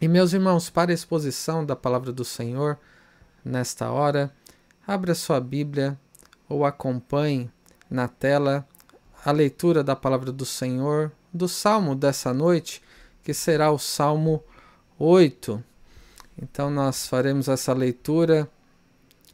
[0.00, 2.78] E meus irmãos, para a exposição da palavra do Senhor,
[3.44, 4.34] nesta hora,
[4.86, 5.98] abra sua Bíblia
[6.48, 7.50] ou acompanhe
[7.88, 8.66] na tela
[9.24, 12.82] a leitura da palavra do Senhor, do salmo dessa noite,
[13.22, 14.42] que será o Salmo
[14.98, 15.62] 8.
[16.40, 18.50] Então, nós faremos essa leitura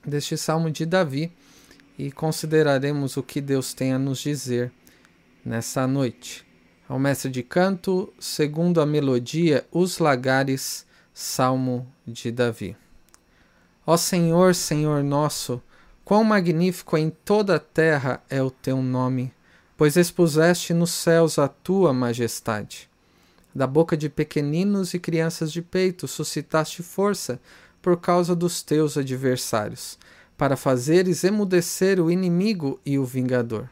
[0.07, 1.33] deste salmo de Davi
[1.99, 4.71] e consideraremos o que Deus tem a nos dizer
[5.45, 6.50] nessa noite.
[6.91, 12.77] Ao mestre de canto, segundo a melodia, Os Lagares, Salmo de Davi.
[13.87, 15.63] Ó Senhor, Senhor nosso,
[16.05, 19.33] quão magnífico em toda a terra é o teu nome,
[19.77, 22.91] pois expuseste nos céus a tua majestade.
[23.55, 27.41] Da boca de pequeninos e crianças de peito suscitaste força
[27.81, 29.97] por causa dos teus adversários
[30.37, 33.71] para fazeres emudecer o inimigo e o vingador.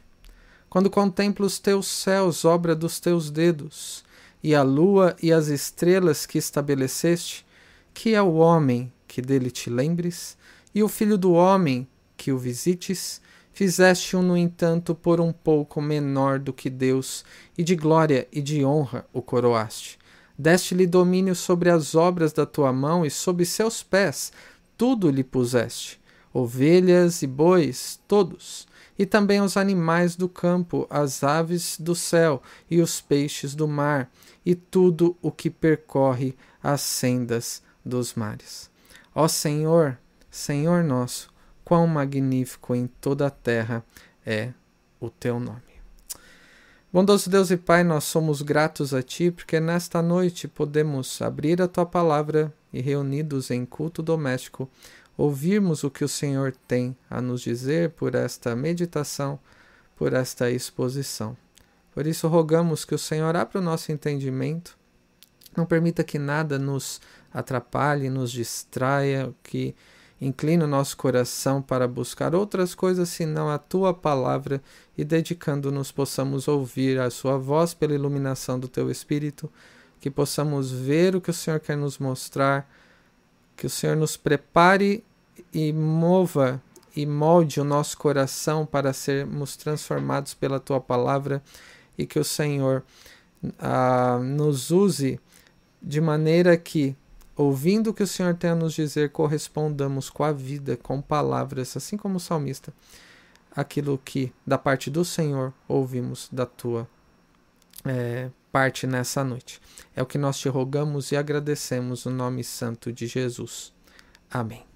[0.70, 4.04] Quando contemplo os teus céus, obra dos teus dedos,
[4.42, 7.46] e a lua e as estrelas que estabeleceste,
[7.94, 10.36] que é o homem que dele te lembres,
[10.74, 13.20] e o filho do homem que o visites,
[13.52, 17.24] fizeste-o, no entanto, por um pouco menor do que Deus,
[17.56, 19.98] e de glória e de honra o coroaste.
[20.36, 24.32] Deste-lhe domínio sobre as obras da tua mão, e sob seus pés
[24.76, 25.98] tudo lhe puseste
[26.32, 28.66] ovelhas e bois, todos,
[28.98, 34.10] e também os animais do campo, as aves do céu e os peixes do mar,
[34.44, 38.70] e tudo o que percorre as sendas dos mares.
[39.14, 39.98] Ó Senhor,
[40.30, 41.30] Senhor nosso,
[41.64, 43.84] quão magnífico em toda a terra
[44.24, 44.52] é
[45.00, 45.62] o teu nome.
[46.90, 51.68] Bondoso Deus e Pai, nós somos gratos a Ti porque nesta noite podemos abrir a
[51.68, 54.68] Tua palavra e reunidos em culto doméstico
[55.18, 59.40] ouvirmos o que o Senhor tem a nos dizer por esta meditação,
[59.96, 61.36] por esta exposição.
[61.92, 64.78] Por isso, rogamos que o Senhor abra o nosso entendimento,
[65.56, 67.00] não permita que nada nos
[67.34, 69.74] atrapalhe, nos distraia, que
[70.20, 74.62] incline o nosso coração para buscar outras coisas senão a tua palavra
[74.96, 79.50] e dedicando-nos possamos ouvir a sua voz pela iluminação do teu espírito,
[80.00, 82.70] que possamos ver o que o Senhor quer nos mostrar,
[83.56, 85.04] que o Senhor nos prepare
[85.52, 86.62] e mova
[86.94, 91.42] e molde o nosso coração para sermos transformados pela tua palavra
[91.96, 92.82] e que o Senhor
[93.58, 95.20] ah, nos use
[95.80, 96.96] de maneira que,
[97.36, 101.76] ouvindo o que o Senhor tem a nos dizer, correspondamos com a vida, com palavras,
[101.76, 102.72] assim como o salmista,
[103.54, 106.88] aquilo que da parte do Senhor ouvimos da tua
[107.84, 109.60] é, parte nessa noite.
[109.94, 113.72] É o que nós te rogamos e agradecemos no nome santo de Jesus.
[114.30, 114.67] Amém.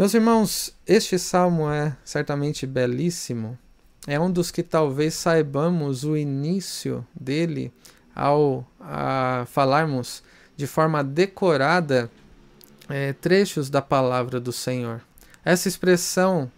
[0.00, 3.58] Meus irmãos, este salmo é certamente belíssimo.
[4.06, 7.70] É um dos que talvez saibamos o início dele
[8.16, 8.66] ao
[9.48, 10.22] falarmos
[10.56, 12.10] de forma decorada
[12.88, 15.02] é, trechos da palavra do Senhor.
[15.44, 16.50] Essa expressão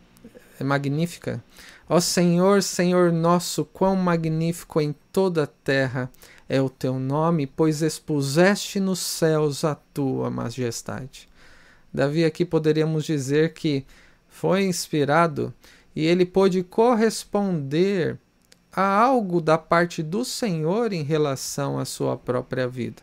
[0.61, 1.43] é magnífica.
[1.89, 6.09] Ó Senhor, Senhor nosso, quão magnífico em toda a terra
[6.49, 11.32] é o teu nome, pois expuseste nos céus a tua majestade.
[11.93, 13.85] Davi aqui poderíamos dizer que
[14.29, 15.53] foi inspirado
[15.95, 18.19] e ele pôde corresponder
[18.73, 23.03] a algo da parte do Senhor em relação à sua própria vida.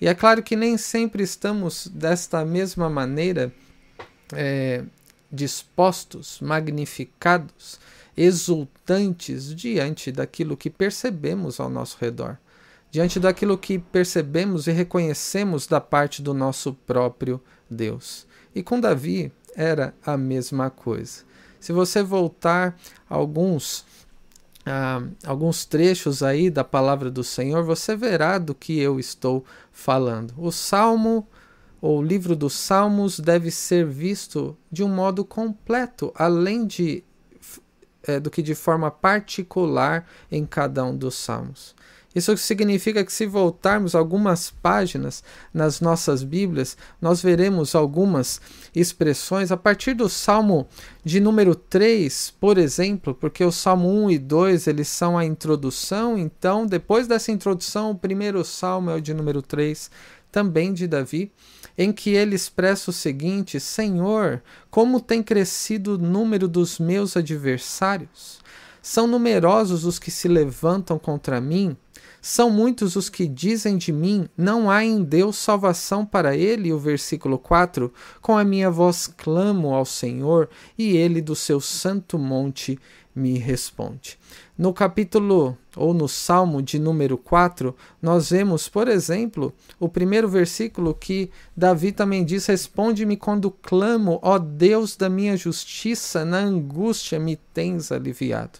[0.00, 3.52] E é claro que nem sempre estamos desta mesma maneira
[4.32, 4.82] é,
[5.30, 7.78] dispostos, magnificados,
[8.16, 12.36] exultantes diante daquilo que percebemos ao nosso redor,
[12.90, 17.40] diante daquilo que percebemos e reconhecemos da parte do nosso próprio
[17.72, 18.26] Deus.
[18.54, 21.24] E com Davi era a mesma coisa.
[21.58, 22.78] Se você voltar
[23.08, 23.84] alguns
[24.64, 30.34] ah, alguns trechos aí da palavra do Senhor, você verá do que eu estou falando.
[30.38, 31.26] O Salmo
[31.80, 37.02] ou o livro dos Salmos deve ser visto de um modo completo, além de
[38.04, 41.74] é, do que de forma particular em cada um dos salmos.
[42.14, 45.22] Isso significa que, se voltarmos algumas páginas
[45.52, 48.40] nas nossas Bíblias, nós veremos algumas
[48.74, 50.66] expressões a partir do Salmo
[51.04, 56.18] de número 3, por exemplo, porque o Salmo 1 e 2 eles são a introdução,
[56.18, 59.90] então, depois dessa introdução, o primeiro salmo é o de número 3,
[60.30, 61.30] também de Davi,
[61.76, 68.40] em que ele expressa o seguinte: Senhor, como tem crescido o número dos meus adversários?
[68.82, 71.76] São numerosos os que se levantam contra mim.
[72.20, 76.72] São muitos os que dizem de mim: Não há em Deus salvação para ele.
[76.72, 82.18] O versículo 4: Com a minha voz clamo ao Senhor, e ele do seu santo
[82.18, 82.78] monte
[83.14, 84.18] me responde.
[84.56, 90.94] No capítulo ou no Salmo de número 4, nós vemos, por exemplo, o primeiro versículo
[90.94, 97.36] que Davi também diz: Responde-me quando clamo, ó Deus da minha justiça, na angústia me
[97.36, 98.58] tens aliviado.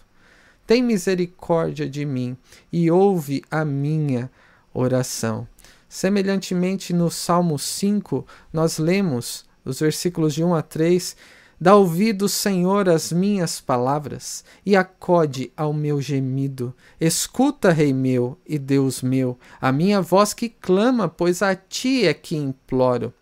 [0.65, 2.37] Tem misericórdia de mim
[2.71, 4.31] e ouve a minha
[4.73, 5.47] oração.
[5.89, 11.15] Semelhantemente, no Salmo 5, nós lemos os versículos de 1 a 3
[11.63, 16.75] Dá ouvido, Senhor, às minhas palavras e acode ao meu gemido.
[16.99, 22.13] Escuta, Rei meu e Deus meu, a minha voz que clama, pois a ti é
[22.13, 23.13] que imploro.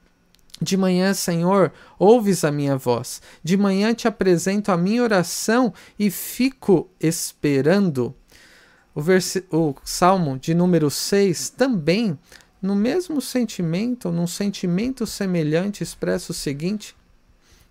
[0.61, 3.19] De manhã, Senhor, ouves a minha voz.
[3.43, 8.13] De manhã te apresento a minha oração e fico esperando.
[8.93, 9.01] O,
[9.57, 12.19] o Salmo de número 6 também,
[12.61, 16.95] no mesmo sentimento, num sentimento semelhante, expressa o seguinte: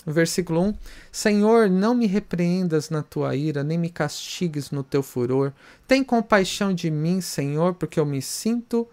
[0.04, 0.75] Versículo 1:
[1.12, 5.52] Senhor, não me repreendas na tua ira, nem me castigues no teu furor.
[5.86, 8.88] Tem compaixão de mim, Senhor, porque eu me sinto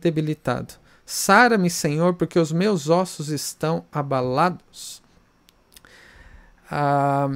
[0.00, 0.74] debilitado.
[1.14, 5.02] Sara-me, Senhor, porque os meus ossos estão abalados.
[6.70, 7.28] Ah,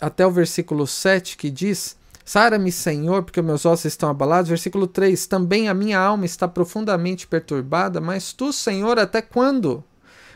[0.00, 4.48] até o versículo 7 que diz: Sara-me, Senhor, porque meus ossos estão abalados.
[4.48, 9.84] Versículo 3: Também a minha alma está profundamente perturbada, mas tu, Senhor, até quando?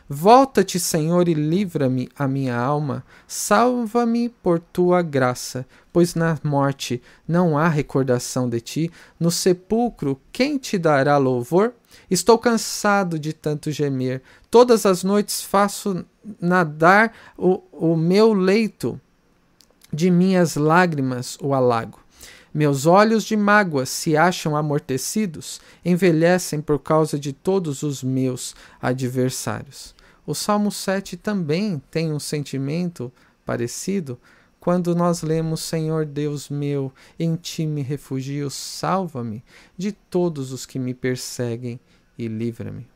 [0.09, 3.05] Volta-te, Senhor, e livra-me a minha alma.
[3.27, 8.91] Salva-me por tua graça, pois na morte não há recordação de ti.
[9.19, 11.73] No sepulcro, quem te dará louvor?
[12.11, 14.23] Estou cansado de tanto gemer.
[14.51, 16.05] Todas as noites faço
[16.41, 19.01] nadar o, o meu leito.
[19.93, 22.02] De minhas lágrimas o alago.
[22.55, 29.95] Meus olhos de mágoa se acham amortecidos, envelhecem por causa de todos os meus adversários.
[30.27, 33.11] O Salmo 7 também tem um sentimento
[33.45, 34.21] parecido
[34.61, 39.43] quando nós lemos: Senhor Deus meu, em ti me refugio, salva-me
[39.77, 41.81] de todos os que me perseguem
[42.17, 42.87] e livra-me.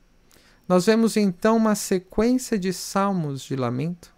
[0.69, 4.16] Nós vemos então uma sequência de salmos de lamento.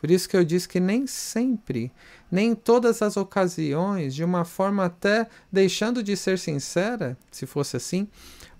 [0.00, 1.92] Por isso que eu disse que nem sempre,
[2.30, 7.76] nem em todas as ocasiões, de uma forma até deixando de ser sincera, se fosse
[7.76, 8.08] assim,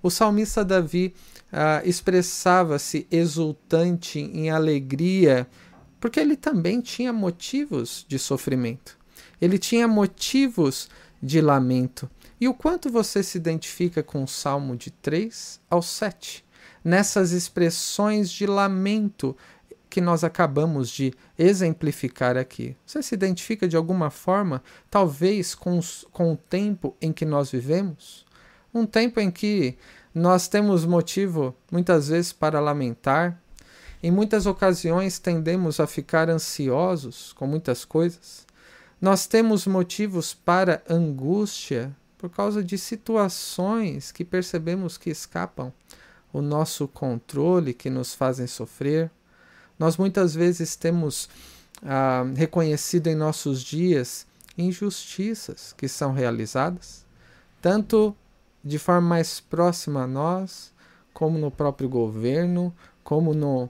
[0.02, 1.14] o salmista Davi
[1.52, 5.46] ah, expressava-se exultante em alegria,
[6.00, 8.98] porque ele também tinha motivos de sofrimento.
[9.40, 10.88] Ele tinha motivos
[11.22, 12.08] de lamento.
[12.40, 16.44] E o quanto você se identifica com o Salmo de 3 ao 7,
[16.84, 19.36] nessas expressões de lamento
[19.88, 22.76] que nós acabamos de exemplificar aqui.
[22.84, 27.50] Você se identifica de alguma forma, talvez com, os, com o tempo em que nós
[27.50, 28.26] vivemos?
[28.72, 29.78] Um tempo em que
[30.14, 33.40] nós temos motivo, muitas vezes, para lamentar.
[34.02, 38.46] Em muitas ocasiões tendemos a ficar ansiosos com muitas coisas.
[39.00, 45.72] Nós temos motivos para angústia por causa de situações que percebemos que escapam
[46.32, 49.10] o nosso controle, que nos fazem sofrer.
[49.78, 51.28] Nós muitas vezes temos
[51.82, 54.26] ah, reconhecido em nossos dias
[54.56, 57.04] injustiças que são realizadas,
[57.62, 58.14] tanto
[58.64, 60.72] de forma mais próxima a nós,
[61.14, 63.68] como no próprio governo, como no,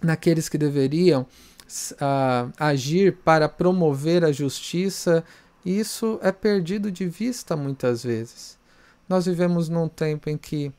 [0.00, 5.24] naqueles que deveriam uh, agir para promover a justiça.
[5.64, 8.58] Isso é perdido de vista muitas vezes.
[9.08, 10.72] Nós vivemos num tempo em que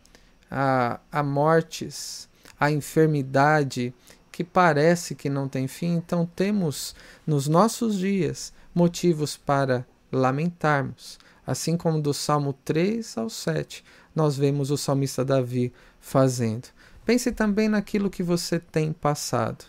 [0.50, 2.28] há, há mortes,
[2.60, 3.94] a enfermidade
[4.36, 6.94] que parece que não tem fim, então temos
[7.26, 13.82] nos nossos dias motivos para lamentarmos, assim como do Salmo 3 ao 7,
[14.14, 16.68] nós vemos o salmista Davi fazendo.
[17.06, 19.64] Pense também naquilo que você tem passado.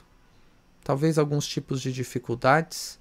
[0.82, 2.99] Talvez alguns tipos de dificuldades,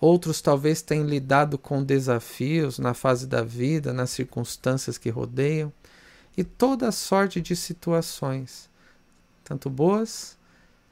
[0.00, 5.72] outros talvez tenham lidado com desafios na fase da vida, nas circunstâncias que rodeiam,
[6.36, 8.68] e toda sorte de situações,
[9.44, 10.35] tanto boas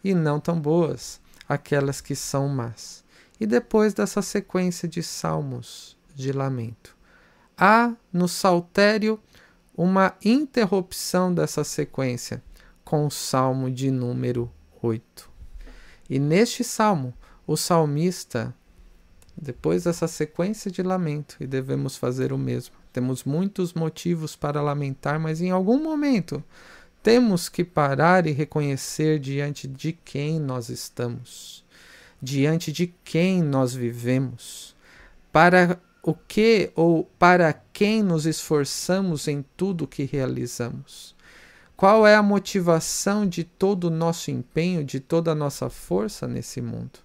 [0.05, 3.03] e não tão boas, aquelas que são más.
[3.41, 6.95] E depois dessa sequência de salmos de lamento,
[7.57, 9.19] há no saltério
[9.77, 12.43] uma interrupção dessa sequência
[12.85, 15.31] com o salmo de número 8.
[16.09, 17.15] E neste salmo,
[17.47, 18.55] o salmista,
[19.37, 25.19] depois dessa sequência de lamento, e devemos fazer o mesmo, temos muitos motivos para lamentar,
[25.19, 26.45] mas em algum momento
[27.05, 31.63] temos que parar e reconhecer diante de quem nós estamos,
[32.21, 34.75] diante de quem nós vivemos,
[35.31, 41.15] para o que ou para quem nos esforçamos em tudo que realizamos?
[41.77, 46.63] Qual é a motivação de todo o nosso empenho, de toda a nossa força nesse
[46.63, 47.01] mundo?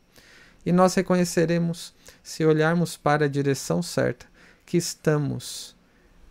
[0.65, 4.25] E nós reconheceremos, se olharmos para a direção certa,
[4.65, 5.75] que estamos,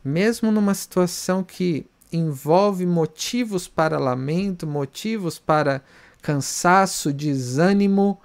[0.03, 5.83] mesmo numa situação que envolve motivos para lamento, motivos para
[6.23, 8.21] cansaço, desânimo,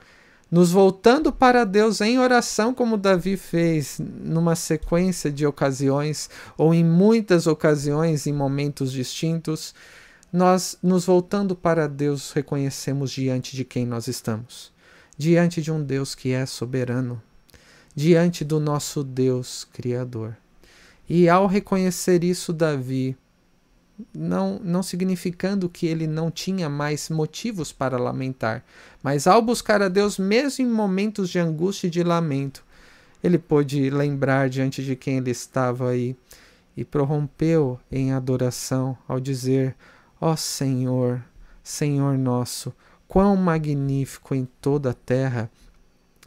[0.52, 6.84] nos voltando para Deus em oração, como Davi fez numa sequência de ocasiões, ou em
[6.84, 9.74] muitas ocasiões, em momentos distintos,
[10.32, 14.72] nós, nos voltando para Deus, reconhecemos diante de quem nós estamos.
[15.18, 17.22] Diante de um Deus que é soberano,
[17.96, 20.36] diante do nosso Deus Criador.
[21.08, 23.16] E ao reconhecer isso, Davi
[24.14, 28.64] não, não significando que ele não tinha mais motivos para lamentar,
[29.02, 32.64] mas ao buscar a Deus, mesmo em momentos de angústia e de lamento,
[33.24, 36.16] ele pôde lembrar diante de quem ele estava aí
[36.76, 39.76] e prorrompeu em adoração ao dizer:
[40.20, 41.24] Ó oh Senhor,
[41.64, 42.74] Senhor nosso,
[43.08, 45.50] quão magnífico em toda a terra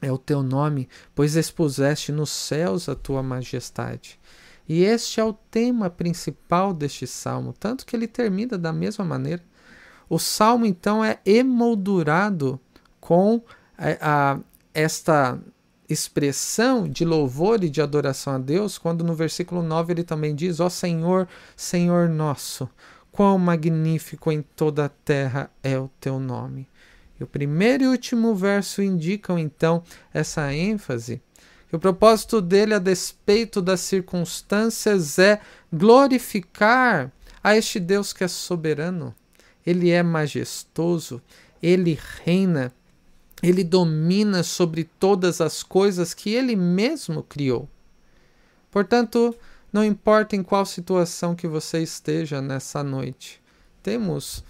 [0.00, 4.18] é o teu nome, pois expuseste nos céus a tua majestade.
[4.68, 9.42] E este é o tema principal deste salmo, tanto que ele termina da mesma maneira.
[10.08, 12.60] O salmo, então, é emoldurado
[13.00, 13.42] com
[13.78, 14.38] a, é, a,
[14.74, 15.40] esta
[15.88, 20.58] expressão de louvor e de adoração a Deus, quando no versículo 9 ele também diz:
[20.60, 22.68] Ó Senhor, Senhor nosso,
[23.12, 26.68] quão magnífico em toda a terra é o teu nome.
[27.18, 29.82] E o primeiro e último verso indicam então
[30.12, 31.22] essa ênfase
[31.72, 35.40] o propósito dele, a despeito das circunstâncias, é
[35.72, 37.10] glorificar
[37.42, 39.14] a este Deus que é soberano.
[39.66, 41.20] Ele é majestoso,
[41.60, 42.72] ele reina,
[43.42, 47.68] ele domina sobre todas as coisas que ele mesmo criou.
[48.70, 49.34] Portanto,
[49.72, 53.42] não importa em qual situação que você esteja nessa noite,
[53.82, 54.44] temos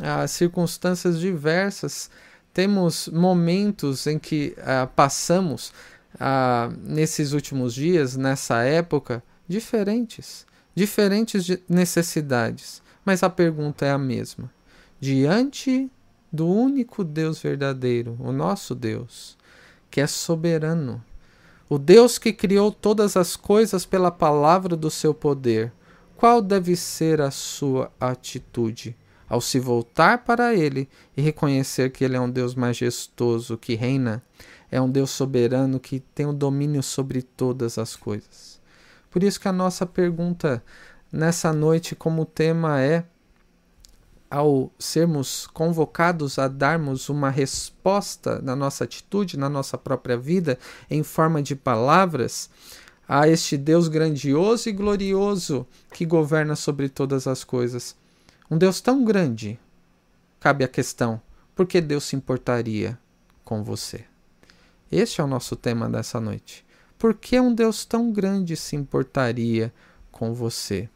[0.00, 2.10] ah, circunstâncias diversas,
[2.52, 5.72] temos momentos em que ah, passamos
[6.18, 13.98] ah, nesses últimos dias, nessa época, diferentes, diferentes de necessidades, mas a pergunta é a
[13.98, 14.50] mesma.
[15.00, 15.90] Diante
[16.32, 19.36] do único Deus verdadeiro, o nosso Deus,
[19.90, 21.02] que é soberano,
[21.68, 25.72] o Deus que criou todas as coisas pela palavra do seu poder,
[26.16, 28.96] qual deve ser a sua atitude?
[29.28, 34.22] Ao se voltar para Ele e reconhecer que Ele é um Deus majestoso que reina,
[34.72, 38.58] é um Deus soberano que tem o domínio sobre todas as coisas.
[39.10, 40.64] Por isso que a nossa pergunta
[41.12, 43.04] nessa noite como tema é
[44.30, 50.58] ao sermos convocados a darmos uma resposta na nossa atitude, na nossa própria vida,
[50.90, 52.48] em forma de palavras,
[53.06, 57.94] a este Deus grandioso e glorioso que governa sobre todas as coisas.
[58.50, 59.60] Um Deus tão grande,
[60.40, 61.20] cabe a questão:
[61.54, 62.98] por que Deus se importaria
[63.44, 64.11] com você?
[64.92, 66.66] Este é o nosso tema dessa noite.
[66.98, 69.72] Por que um Deus tão grande se importaria
[70.10, 70.86] com você?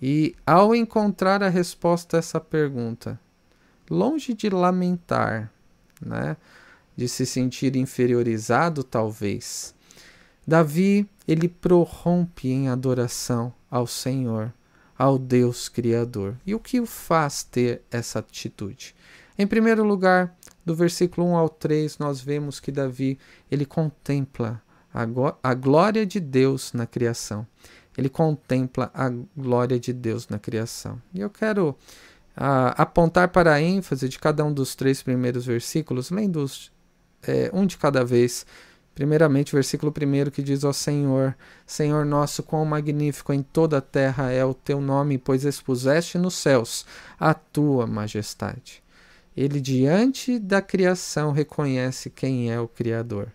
[0.00, 3.18] E ao encontrar a resposta a essa pergunta,
[3.90, 5.50] longe de lamentar,
[6.04, 6.36] né,
[6.94, 9.74] de se sentir inferiorizado talvez,
[10.46, 14.52] Davi ele prorrompe em adoração ao Senhor,
[14.98, 16.36] ao Deus Criador.
[16.44, 18.94] E o que o faz ter essa atitude?
[19.38, 20.36] Em primeiro lugar,
[20.70, 23.18] do versículo 1 ao 3, nós vemos que Davi
[23.50, 24.62] ele contempla
[24.94, 25.04] a,
[25.42, 27.44] a glória de Deus na criação.
[27.98, 31.02] Ele contempla a glória de Deus na criação.
[31.12, 31.76] E eu quero
[32.36, 36.70] apontar para a ênfase de cada um dos três primeiros versículos, lendo os,
[37.24, 38.46] é, um de cada vez.
[38.94, 41.36] Primeiramente, o versículo 1 que diz: Ó Senhor,
[41.66, 46.34] Senhor nosso, quão magnífico em toda a terra é o teu nome, pois expuseste nos
[46.34, 46.86] céus
[47.18, 48.82] a tua majestade.
[49.40, 53.32] Ele, diante da criação, reconhece quem é o Criador.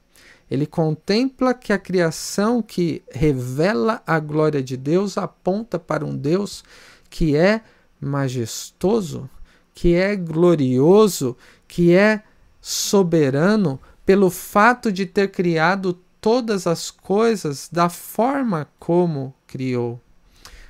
[0.51, 6.63] Ele contempla que a criação que revela a glória de Deus aponta para um Deus
[7.09, 7.59] que é
[7.99, 9.27] majestoso,
[9.73, 11.35] que é glorioso,
[11.67, 12.21] que é
[12.61, 19.99] soberano, pelo fato de ter criado todas as coisas da forma como criou.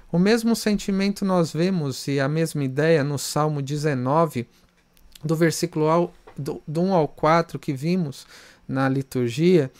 [0.10, 4.48] O mesmo sentimento nós vemos e a mesma ideia no Salmo 19,
[5.25, 8.27] do versículo ao, do, do 1 ao 4 que vimos
[8.67, 9.72] na liturgia,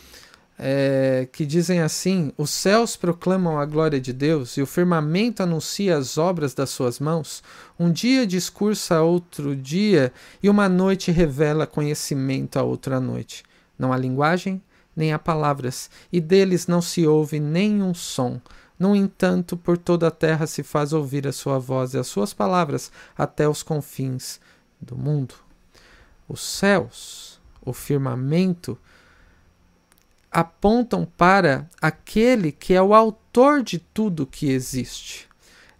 [0.58, 5.96] é, que dizem assim: Os céus proclamam a glória de Deus e o firmamento anuncia
[5.96, 7.42] as obras das suas mãos.
[7.78, 10.12] Um dia discursa a outro dia
[10.42, 13.44] e uma noite revela conhecimento a outra noite.
[13.78, 14.60] Não há linguagem,
[14.96, 18.40] nem há palavras, e deles não se ouve nenhum som.
[18.78, 22.34] No entanto, por toda a terra se faz ouvir a sua voz e as suas
[22.34, 24.40] palavras até os confins
[24.86, 25.34] do mundo.
[26.28, 28.78] Os céus, o firmamento,
[30.30, 35.28] apontam para aquele que é o autor de tudo que existe.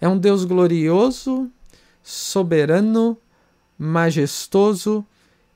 [0.00, 1.50] É um Deus glorioso,
[2.02, 3.18] soberano,
[3.78, 5.04] majestoso,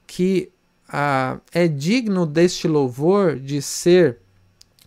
[0.06, 0.50] que
[0.88, 4.18] ah, é digno deste louvor de ser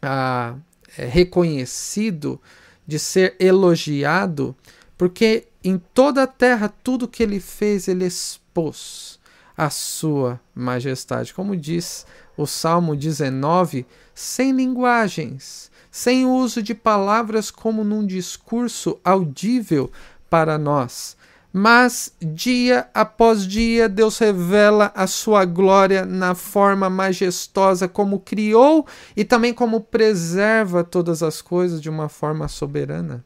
[0.02, 0.56] ah,
[0.98, 2.40] é reconhecido,
[2.86, 4.56] de ser elogiado,
[4.98, 9.20] porque em toda a terra tudo que ele fez, ele expôs
[9.56, 11.34] a sua majestade.
[11.34, 12.06] Como diz
[12.36, 19.92] o Salmo 19, sem linguagens, sem uso de palavras como num discurso audível
[20.30, 21.16] para nós.
[21.56, 29.24] Mas dia após dia Deus revela a sua glória na forma majestosa como criou e
[29.24, 33.24] também como preserva todas as coisas de uma forma soberana,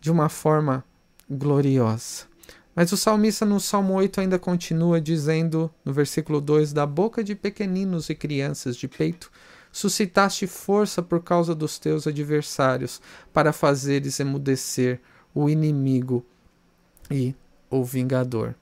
[0.00, 0.84] de uma forma
[1.30, 2.24] gloriosa.
[2.74, 7.34] Mas o salmista no Salmo 8 ainda continua dizendo, no versículo 2: Da boca de
[7.34, 9.30] pequeninos e crianças de peito
[9.72, 13.00] suscitaste força por causa dos teus adversários,
[13.32, 15.00] para fazeres emudecer
[15.34, 16.24] o inimigo
[17.10, 17.34] e
[17.70, 18.54] o vingador.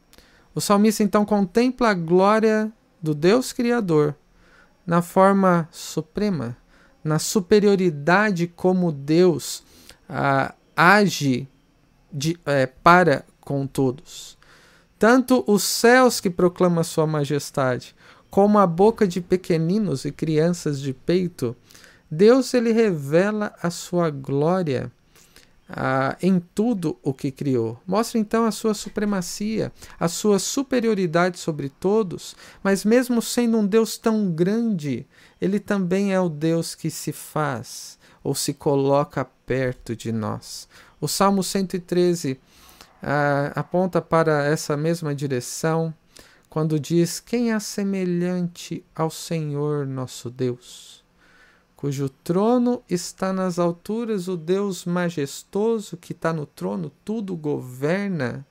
[0.55, 4.15] O salmista então contempla a glória do Deus Criador
[4.87, 6.57] na forma suprema,
[7.03, 9.63] na superioridade como Deus
[10.09, 11.49] ah, age
[12.13, 14.37] de, é, para com todos.
[14.99, 17.95] Tanto os céus que proclamam sua majestade,
[18.31, 21.57] como a boca de pequeninos e crianças de peito,
[22.11, 24.91] Deus ele revela a sua glória
[25.69, 27.79] ah, em tudo o que criou.
[27.87, 33.99] Mostra então a sua supremacia, a sua superioridade sobre todos, mas mesmo sendo um Deus
[33.99, 35.07] tão grande,
[35.41, 40.69] ele também é o Deus que se faz ou se coloca perto de nós.
[41.01, 42.41] O Salmo 113
[43.03, 45.95] ah, aponta para essa mesma direção
[46.49, 51.05] quando diz: Quem é semelhante ao Senhor nosso Deus?
[51.77, 58.45] Cujo trono está nas alturas, o Deus majestoso que está no trono, tudo governa,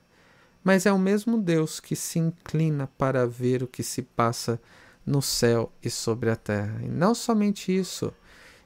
[0.63, 4.57] mas é o mesmo Deus que se inclina para ver o que se passa
[5.05, 6.79] no céu e sobre a terra.
[6.81, 8.13] E não somente isso,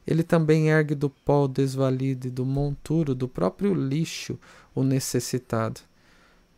[0.06, 4.40] ele também ergue do pó desvalido e do monturo, do próprio lixo,
[4.74, 5.82] o necessitado.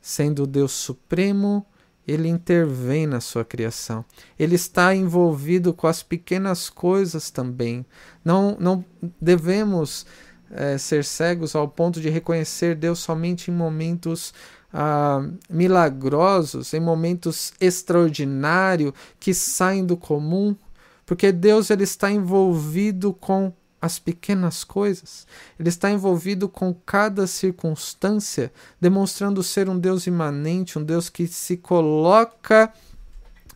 [0.02, 1.66] Sendo o Deus supremo,
[2.08, 4.04] ele intervém na sua criação.
[4.38, 7.86] Ele está envolvido com as pequenas coisas também.
[8.24, 8.84] Não, não
[9.22, 10.06] devemos
[10.52, 14.34] é, ser cegos ao ponto de reconhecer Deus somente em momentos
[14.74, 20.56] ah, milagrosos, em momentos extraordinários que saem do comum,
[21.06, 25.28] porque Deus ele está envolvido com as pequenas coisas.
[25.60, 31.58] Ele está envolvido com cada circunstância, demonstrando ser um Deus imanente, um Deus que se
[31.58, 32.72] coloca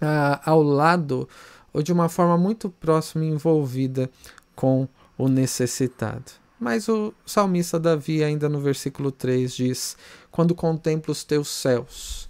[0.01, 1.29] uh, ao lado
[1.71, 4.09] ou de uma forma muito próxima envolvida
[4.55, 6.31] com o necessitado.
[6.59, 9.97] Mas o salmista Davi, ainda no versículo 3, diz:
[10.31, 12.27] Quando contemplo os teus céus,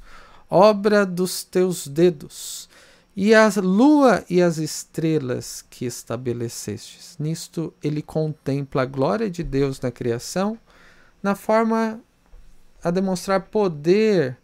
[0.49, 2.66] obra dos teus dedos,
[3.19, 7.17] e a lua e as estrelas que estabelecestes.
[7.17, 10.55] Nisto ele contempla a glória de Deus na criação,
[11.23, 11.99] na forma
[12.83, 14.37] a demonstrar poder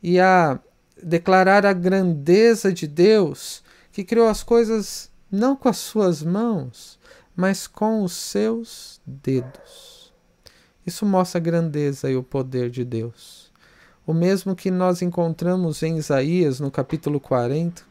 [0.00, 0.60] e a
[1.02, 7.00] declarar a grandeza de Deus, que criou as coisas não com as suas mãos,
[7.34, 10.12] mas com os seus dedos.
[10.86, 13.50] Isso mostra a grandeza e o poder de Deus.
[14.06, 17.82] O mesmo que nós encontramos em Isaías, no capítulo 40,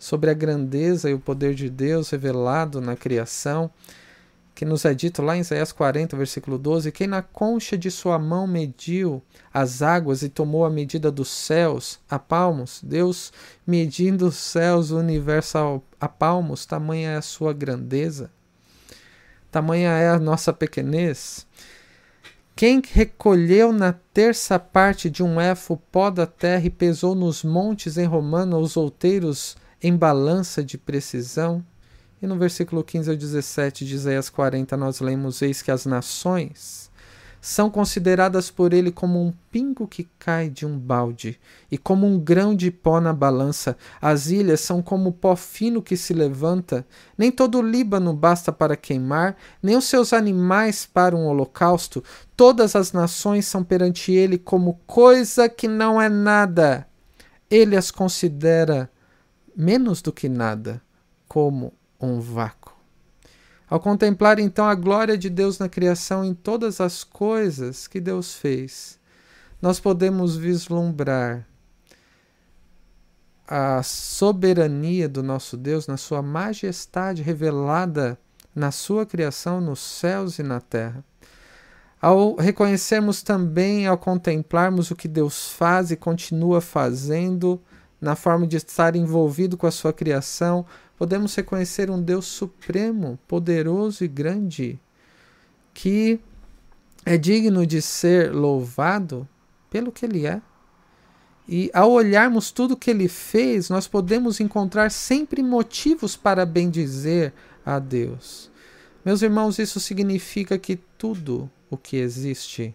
[0.00, 3.70] sobre a grandeza e o poder de Deus revelado na criação,
[4.54, 8.18] que nos é dito lá em Isaías 40, versículo 12: Quem na concha de sua
[8.18, 13.30] mão mediu as águas e tomou a medida dos céus a palmos, Deus
[13.66, 18.30] medindo os céus, o universo a palmos, tamanha é a sua grandeza,
[19.52, 21.46] tamanha é a nossa pequenez.
[22.56, 27.96] Quem recolheu na terça parte de um éfo pó da terra e pesou nos montes
[27.96, 31.64] em Romano os outeiros em balança de precisão.
[32.20, 36.90] E no versículo 15 ao 17 de Isaías 40, nós lemos: Eis que as nações
[37.40, 41.40] são consideradas por ele como um pingo que cai de um balde,
[41.70, 43.76] e como um grão de pó na balança.
[44.00, 46.86] As ilhas são como pó fino que se levanta.
[47.16, 52.04] Nem todo o Líbano basta para queimar, nem os seus animais para um holocausto.
[52.36, 56.86] Todas as nações são perante ele como coisa que não é nada.
[57.50, 58.90] Ele as considera
[59.60, 60.80] menos do que nada,
[61.28, 62.72] como um vácuo.
[63.68, 68.34] Ao contemplar então a glória de Deus na criação em todas as coisas que Deus
[68.34, 68.98] fez,
[69.60, 71.46] nós podemos vislumbrar
[73.46, 78.18] a soberania do nosso Deus na sua majestade revelada
[78.54, 81.04] na sua criação nos céus e na terra.
[82.00, 87.62] Ao reconhecermos também, ao contemplarmos o que Deus faz e continua fazendo,
[88.00, 90.64] na forma de estar envolvido com a sua criação,
[90.96, 94.78] podemos reconhecer um Deus supremo, poderoso e grande,
[95.74, 96.20] que
[97.04, 99.28] é digno de ser louvado
[99.68, 100.40] pelo que ele é.
[101.48, 107.32] E ao olharmos tudo que ele fez, nós podemos encontrar sempre motivos para bendizer
[107.64, 108.50] a Deus.
[109.04, 112.74] Meus irmãos, isso significa que tudo o que existe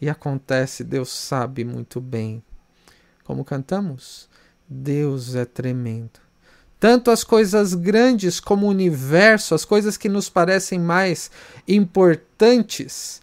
[0.00, 2.42] e acontece, Deus sabe muito bem.
[3.24, 4.28] Como cantamos,
[4.68, 6.20] Deus é tremendo.
[6.78, 11.30] Tanto as coisas grandes como o universo, as coisas que nos parecem mais
[11.66, 13.20] importantes,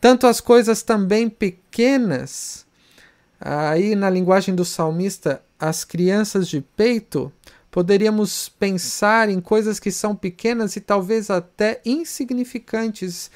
[0.00, 2.66] tanto as coisas também pequenas,
[3.40, 7.32] aí na linguagem do salmista, as crianças de peito,
[7.70, 13.30] poderíamos pensar em coisas que são pequenas e talvez até insignificantes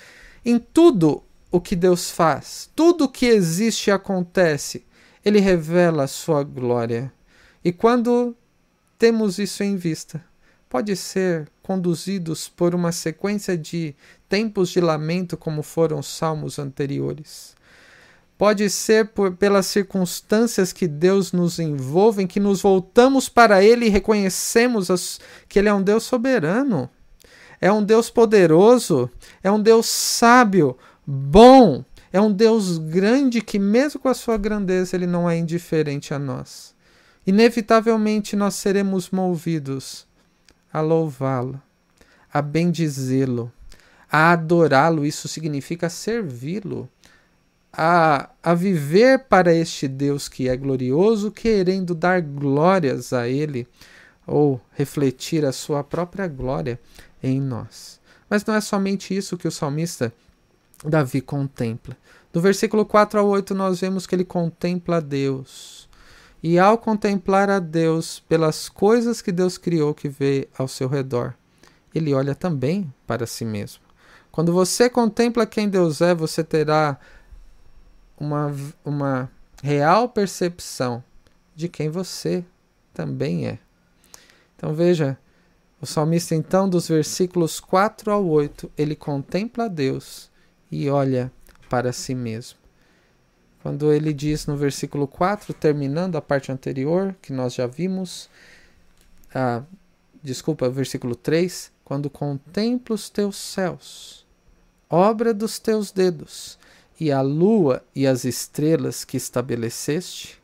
[0.44, 4.84] em tudo o que Deus faz, tudo que existe e acontece,
[5.24, 7.15] ele revela a sua glória.
[7.66, 8.36] E quando
[8.96, 10.24] temos isso em vista,
[10.68, 13.92] pode ser conduzidos por uma sequência de
[14.28, 17.56] tempos de lamento, como foram os salmos anteriores.
[18.38, 23.86] Pode ser por, pelas circunstâncias que Deus nos envolve, em que nos voltamos para Ele
[23.86, 26.88] e reconhecemos as, que Ele é um Deus soberano,
[27.60, 29.10] é um Deus poderoso,
[29.42, 34.94] é um Deus sábio, bom, é um Deus grande que, mesmo com a sua grandeza,
[34.94, 36.75] Ele não é indiferente a nós.
[37.26, 40.06] Inevitavelmente nós seremos movidos
[40.72, 41.60] a louvá-lo,
[42.32, 43.52] a bendizê-lo,
[44.10, 46.88] a adorá-lo, isso significa servi-lo,
[47.72, 53.66] a, a viver para este Deus que é glorioso, querendo dar glórias a Ele
[54.26, 56.80] ou refletir a sua própria glória
[57.22, 58.00] em nós.
[58.28, 60.12] Mas não é somente isso que o salmista
[60.84, 61.96] Davi contempla.
[62.32, 65.88] Do versículo 4 ao 8, nós vemos que ele contempla Deus.
[66.42, 71.34] E ao contemplar a Deus pelas coisas que Deus criou que vê ao seu redor,
[71.94, 73.82] ele olha também para si mesmo.
[74.30, 76.98] Quando você contempla quem Deus é, você terá
[78.18, 79.30] uma, uma
[79.62, 81.02] real percepção
[81.54, 82.44] de quem você
[82.92, 83.58] também é.
[84.54, 85.18] Então veja,
[85.80, 90.30] o salmista, então, dos versículos 4 ao 8, ele contempla a Deus
[90.70, 91.30] e olha
[91.68, 92.58] para si mesmo.
[93.66, 98.30] Quando ele diz no versículo 4, terminando a parte anterior, que nós já vimos,
[99.34, 99.64] ah,
[100.22, 104.24] desculpa, versículo 3, quando contempla os teus céus,
[104.88, 106.56] obra dos teus dedos,
[107.00, 110.40] e a lua e as estrelas que estabeleceste,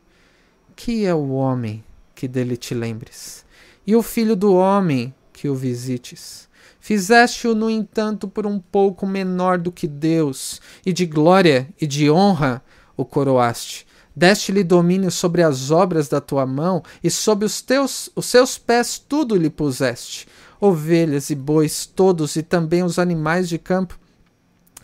[0.75, 1.81] que é o homem
[2.13, 3.45] que dele te lembres,
[3.87, 6.49] e o filho do homem que o visites.
[6.77, 12.11] Fizeste-o, no entanto, por um pouco menor do que Deus, e de glória e de
[12.11, 12.61] honra
[12.95, 13.85] o coroaste.
[14.15, 18.99] Deste-lhe domínio sobre as obras da tua mão, e sob os, teus, os seus pés
[18.99, 20.27] tudo lhe puseste:
[20.59, 23.99] ovelhas e bois todos, e também os animais de campo,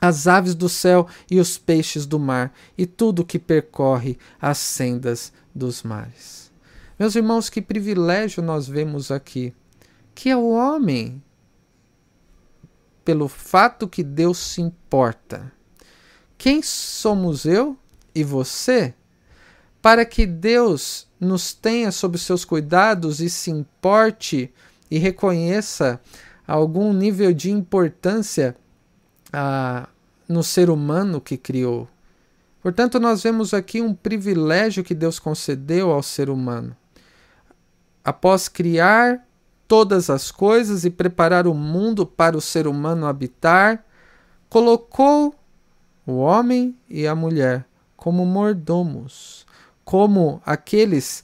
[0.01, 5.31] as aves do céu e os peixes do mar, e tudo que percorre as sendas
[5.53, 6.51] dos mares.
[6.97, 9.53] Meus irmãos, que privilégio nós vemos aqui
[10.19, 11.23] que é o homem,
[13.05, 15.49] pelo fato que Deus se importa.
[16.37, 17.77] Quem somos eu
[18.13, 18.93] e você
[19.81, 24.53] para que Deus nos tenha sob seus cuidados e se importe
[24.89, 25.99] e reconheça
[26.47, 28.55] algum nível de importância
[29.31, 29.87] ah,
[30.27, 31.87] no ser humano que criou.
[32.61, 36.75] Portanto, nós vemos aqui um privilégio que Deus concedeu ao ser humano.
[38.03, 39.25] Após criar
[39.67, 43.85] todas as coisas e preparar o mundo para o ser humano habitar,
[44.49, 45.33] colocou
[46.05, 47.68] o homem e a mulher
[47.99, 49.45] como mordomos,
[49.83, 51.23] como aqueles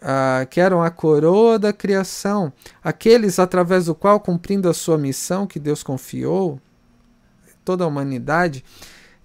[0.00, 2.50] ah, que eram a coroa da criação,
[2.82, 6.58] aqueles através do qual, cumprindo a sua missão que Deus confiou,
[7.62, 8.64] toda a humanidade,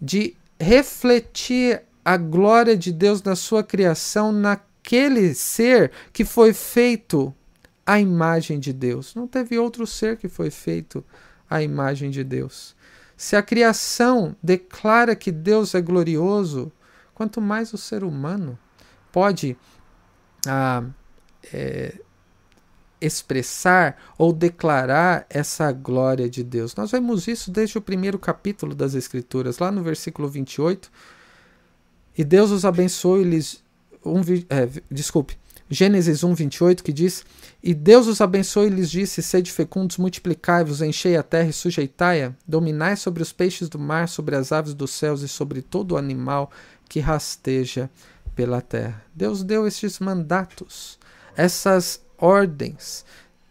[0.01, 7.33] de refletir a glória de Deus na sua criação, naquele ser que foi feito
[7.85, 9.15] a imagem de Deus.
[9.15, 11.03] Não teve outro ser que foi feito
[11.49, 12.75] à imagem de Deus.
[13.15, 16.71] Se a criação declara que Deus é glorioso,
[17.13, 18.57] quanto mais o ser humano
[19.11, 19.55] pode
[20.47, 20.83] ah,
[21.53, 21.95] é,
[22.99, 26.75] expressar ou declarar essa glória de Deus.
[26.75, 30.89] Nós vemos isso desde o primeiro capítulo das Escrituras, lá no versículo 28.
[32.17, 33.63] E Deus os abençoou e lhes.
[34.05, 35.37] Um, é, desculpe,
[35.69, 37.25] Gênesis 1, 28, que diz:
[37.61, 42.33] E Deus os abençoou e lhes disse: Sede fecundos, multiplicai-vos, enchei a terra e sujeitai-a,
[42.47, 46.51] dominai sobre os peixes do mar, sobre as aves dos céus e sobre todo animal
[46.89, 47.89] que rasteja
[48.35, 49.03] pela terra.
[49.15, 50.99] Deus deu estes mandatos,
[51.35, 53.05] essas ordens,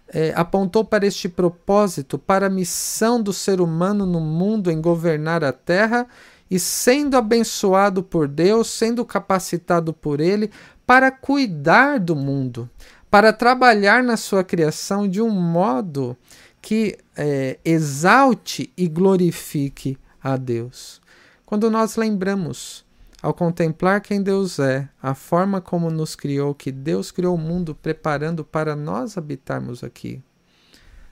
[0.09, 5.42] é, apontou para este propósito, para a missão do ser humano no mundo em governar
[5.42, 6.07] a terra
[6.51, 10.51] e sendo abençoado por Deus, sendo capacitado por Ele
[10.87, 12.68] para cuidar do mundo,
[13.11, 16.16] para trabalhar na sua criação de um modo
[16.61, 21.01] que é, exalte e glorifique a Deus.
[21.45, 22.85] Quando nós lembramos,
[23.23, 27.75] ao contemplar quem Deus é, a forma como nos criou, que Deus criou o mundo
[27.75, 30.21] preparando para nós habitarmos aqui,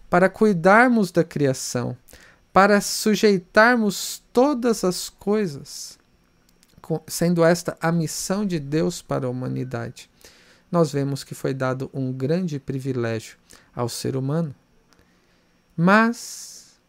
[0.08, 1.96] para cuidarmos da criação,
[2.52, 5.99] para sujeitarmos todas as coisas,
[7.06, 10.10] sendo esta a missão de Deus para a humanidade.
[10.70, 13.36] Nós vemos que foi dado um grande privilégio
[13.74, 14.54] ao ser humano.
[15.76, 16.80] Mas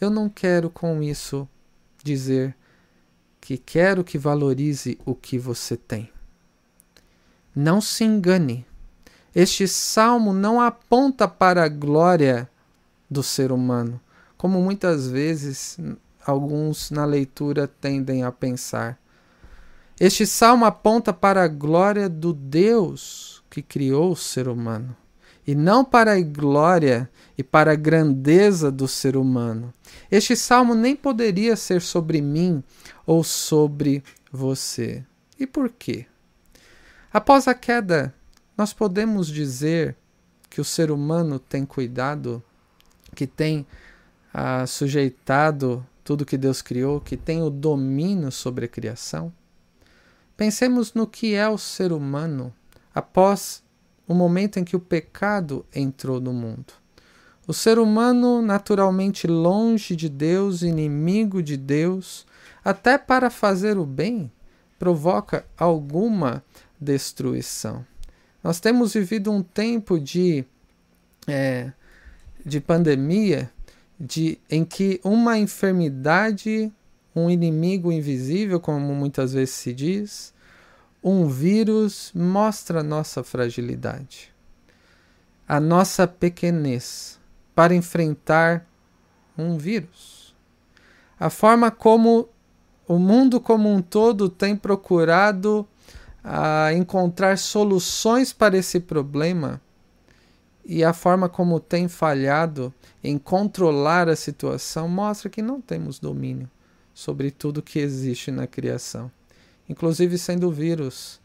[0.00, 1.48] eu não quero com isso
[2.02, 2.54] dizer
[3.40, 6.10] que quero que valorize o que você tem.
[7.54, 8.66] Não se engane.
[9.34, 12.48] Este salmo não aponta para a glória
[13.10, 14.00] do ser humano,
[14.36, 15.78] como muitas vezes
[16.24, 18.98] alguns na leitura tendem a pensar.
[19.98, 24.96] Este salmo aponta para a glória do Deus que criou o ser humano,
[25.46, 29.72] e não para a glória e para a grandeza do ser humano.
[30.10, 32.64] Este salmo nem poderia ser sobre mim
[33.06, 34.02] ou sobre
[34.32, 35.04] você.
[35.38, 36.06] E por quê?
[37.12, 38.12] Após a queda,
[38.58, 39.96] nós podemos dizer
[40.50, 42.42] que o ser humano tem cuidado,
[43.14, 43.64] que tem
[44.32, 49.32] ah, sujeitado tudo que Deus criou, que tem o domínio sobre a criação?
[50.36, 52.52] Pensemos no que é o ser humano
[52.94, 53.62] após
[54.06, 56.72] o momento em que o pecado entrou no mundo.
[57.46, 62.26] O ser humano, naturalmente longe de Deus, inimigo de Deus,
[62.64, 64.30] até para fazer o bem,
[64.78, 66.42] provoca alguma
[66.80, 67.84] destruição.
[68.42, 70.44] Nós temos vivido um tempo de,
[71.26, 71.70] é,
[72.44, 73.50] de pandemia
[73.98, 76.72] de, em que uma enfermidade,
[77.14, 80.34] um inimigo invisível, como muitas vezes se diz,
[81.02, 84.32] um vírus mostra nossa fragilidade,
[85.46, 87.20] a nossa pequenez
[87.54, 88.66] para enfrentar
[89.36, 90.34] um vírus.
[91.20, 92.28] A forma como
[92.88, 95.66] o mundo como um todo tem procurado
[96.22, 99.60] a encontrar soluções para esse problema
[100.64, 102.72] e a forma como tem falhado
[103.02, 106.48] em controlar a situação mostra que não temos domínio
[106.94, 109.10] sobre tudo que existe na criação,
[109.68, 111.20] inclusive sendo o vírus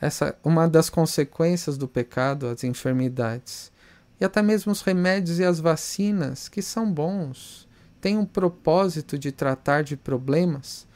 [0.00, 3.72] essa uma das consequências do pecado, as enfermidades.
[4.20, 7.68] E até mesmo os remédios e as vacinas, que são bons,
[8.00, 10.86] têm um propósito de tratar de problemas,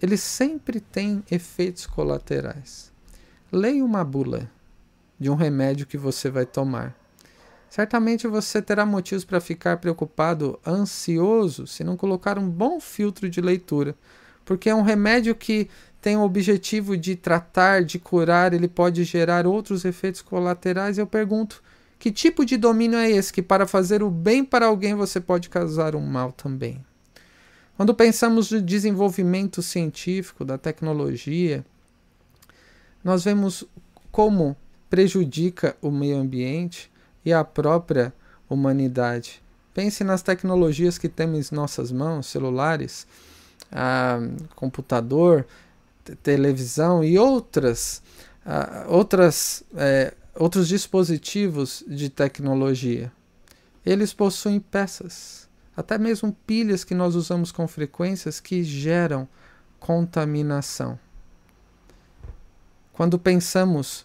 [0.00, 2.92] eles sempre têm efeitos colaterais.
[3.52, 4.50] Leia uma bula
[5.18, 6.96] de um remédio que você vai tomar.
[7.70, 13.40] Certamente você terá motivos para ficar preocupado, ansioso, se não colocar um bom filtro de
[13.40, 13.94] leitura,
[14.44, 15.70] porque é um remédio que
[16.02, 20.98] tem o objetivo de tratar, de curar, ele pode gerar outros efeitos colaterais.
[20.98, 21.62] Eu pergunto:
[21.96, 25.48] que tipo de domínio é esse que, para fazer o bem para alguém, você pode
[25.48, 26.84] causar um mal também?
[27.76, 31.64] Quando pensamos no desenvolvimento científico, da tecnologia,
[33.04, 33.64] nós vemos
[34.10, 34.56] como
[34.88, 36.90] prejudica o meio ambiente
[37.30, 38.12] e a própria
[38.48, 39.40] humanidade.
[39.72, 43.06] Pense nas tecnologias que temos em nossas mãos, celulares,
[43.70, 44.18] ah,
[44.56, 45.46] computador,
[46.24, 48.02] televisão e outras,
[48.44, 53.12] ah, outras, é, outros dispositivos de tecnologia.
[53.86, 59.28] Eles possuem peças, até mesmo pilhas que nós usamos com frequências que geram
[59.78, 60.98] contaminação.
[62.92, 64.04] Quando pensamos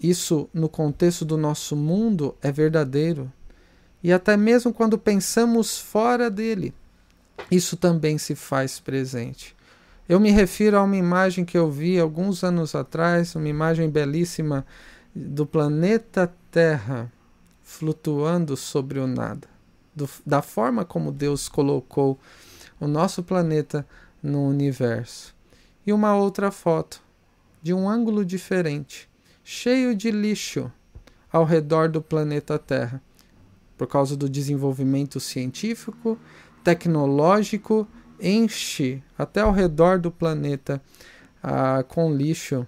[0.00, 3.32] isso, no contexto do nosso mundo, é verdadeiro.
[4.02, 6.72] E até mesmo quando pensamos fora dele,
[7.50, 9.56] isso também se faz presente.
[10.08, 14.64] Eu me refiro a uma imagem que eu vi alguns anos atrás, uma imagem belíssima
[15.14, 17.12] do planeta Terra
[17.62, 19.46] flutuando sobre o nada,
[19.94, 22.18] do, da forma como Deus colocou
[22.80, 23.86] o nosso planeta
[24.22, 25.34] no universo.
[25.86, 27.02] E uma outra foto,
[27.62, 29.08] de um ângulo diferente,
[29.50, 30.70] cheio de lixo
[31.32, 33.02] ao redor do planeta Terra,
[33.78, 36.18] por causa do desenvolvimento científico,
[36.62, 37.88] tecnológico,
[38.20, 40.82] enche até ao redor do planeta
[41.42, 42.66] ah, com lixo.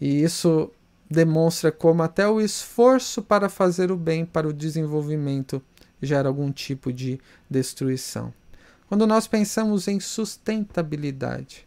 [0.00, 0.70] E isso
[1.10, 5.60] demonstra como até o esforço para fazer o bem para o desenvolvimento
[6.00, 8.32] gera algum tipo de destruição.
[8.88, 11.66] Quando nós pensamos em sustentabilidade,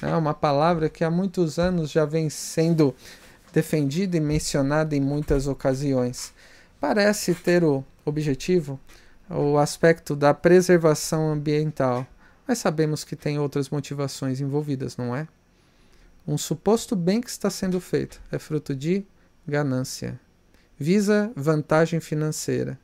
[0.00, 2.94] é uma palavra que há muitos anos já vem sendo
[3.54, 6.34] defendida e mencionada em muitas ocasiões.
[6.80, 8.80] Parece ter o objetivo,
[9.30, 12.04] o aspecto da preservação ambiental,
[12.46, 15.28] mas sabemos que tem outras motivações envolvidas, não é?
[16.26, 19.06] Um suposto bem que está sendo feito é fruto de
[19.46, 20.18] ganância,
[20.76, 22.76] visa vantagem financeira,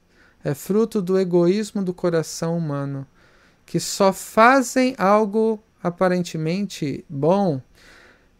[0.44, 3.04] é fruto do egoísmo do coração humano,
[3.66, 7.60] que só fazem algo aparentemente bom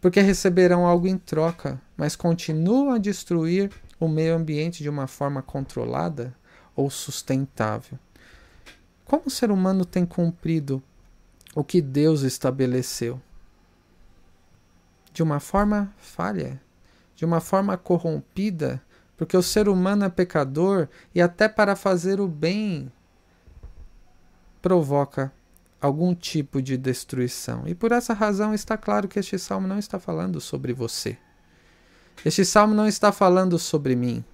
[0.00, 5.42] porque receberão algo em troca, mas continuam a destruir o meio ambiente de uma forma
[5.42, 6.34] controlada
[6.74, 7.98] ou sustentável.
[9.04, 10.82] Como o ser humano tem cumprido
[11.54, 13.20] o que Deus estabeleceu?
[15.12, 16.58] De uma forma falha,
[17.14, 18.80] de uma forma corrompida,
[19.14, 22.90] porque o ser humano é pecador e até para fazer o bem
[24.62, 25.30] provoca
[25.78, 27.64] algum tipo de destruição.
[27.66, 31.18] E por essa razão está claro que este salmo não está falando sobre você.
[32.24, 34.24] Este salmo não está falando sobre mim.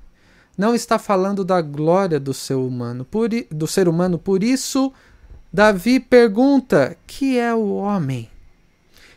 [0.57, 3.05] Não está falando da glória do ser humano.
[3.05, 4.18] Por, do ser humano.
[4.18, 4.92] Por isso,
[5.53, 8.31] Davi pergunta: que é o homem?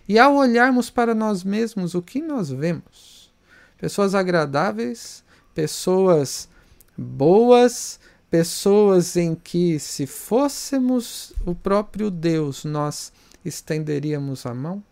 [0.08, 3.32] E ao olharmos para nós mesmos, o que nós vemos?
[3.78, 6.50] Pessoas agradáveis, pessoas
[6.98, 13.14] boas, pessoas em que, se fôssemos o próprio Deus, nós
[13.46, 14.84] estenderíamos a mão?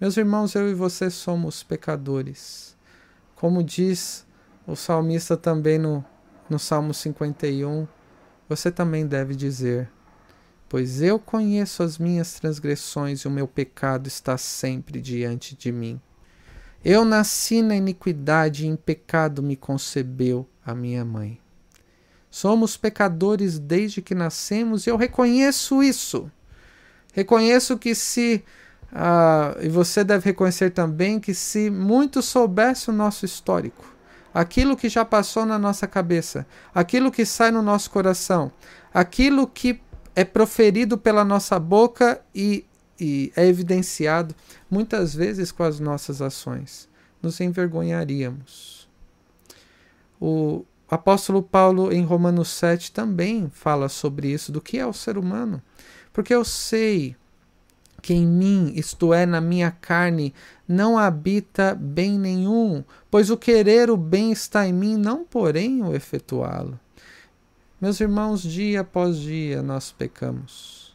[0.00, 2.76] Meus irmãos, eu e você somos pecadores.
[3.36, 4.26] Como diz
[4.66, 6.04] o salmista também no,
[6.50, 7.86] no Salmo 51,
[8.48, 9.88] você também deve dizer:
[10.68, 16.00] Pois eu conheço as minhas transgressões e o meu pecado está sempre diante de mim.
[16.84, 21.40] Eu nasci na iniquidade e em pecado me concebeu a minha mãe.
[22.28, 26.28] Somos pecadores desde que nascemos e eu reconheço isso.
[27.12, 28.44] Reconheço que se.
[28.94, 33.84] Uh, e você deve reconhecer também que se muito soubesse o nosso histórico,
[34.32, 38.52] aquilo que já passou na nossa cabeça, aquilo que sai no nosso coração,
[38.92, 39.80] aquilo que
[40.14, 42.64] é proferido pela nossa boca e,
[43.00, 44.32] e é evidenciado
[44.70, 46.88] muitas vezes com as nossas ações,
[47.20, 48.88] nos envergonharíamos.
[50.20, 55.18] O apóstolo Paulo, em Romanos 7, também fala sobre isso, do que é o ser
[55.18, 55.60] humano.
[56.12, 57.16] Porque eu sei
[58.04, 60.34] que em mim, isto é, na minha carne,
[60.68, 65.94] não habita bem nenhum, pois o querer o bem está em mim, não porém o
[65.94, 66.78] efetuá-lo.
[67.80, 70.94] Meus irmãos, dia após dia nós pecamos.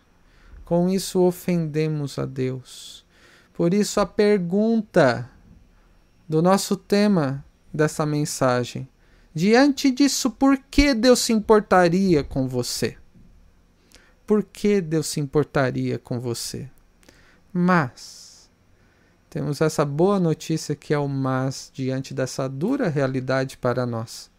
[0.64, 3.04] Com isso ofendemos a Deus.
[3.54, 5.28] Por isso a pergunta
[6.28, 7.44] do nosso tema
[7.74, 8.88] dessa mensagem
[9.34, 12.98] Diante disso, por que Deus se importaria com você?
[14.26, 16.70] Por que Deus se importaria com você?
[17.52, 18.50] Mas
[19.30, 24.30] temos essa boa notícia que é o mas diante dessa dura realidade para nós.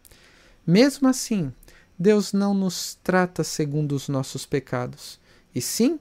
[0.66, 1.52] Mesmo assim,
[1.98, 5.20] Deus não nos trata segundo os nossos pecados,
[5.54, 5.98] e sim